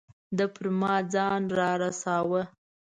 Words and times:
ده 0.37 0.45
پر 0.53 0.67
ما 0.79 0.93
ځان 1.13 1.41
را 1.57 1.71
رساوه. 1.81 2.41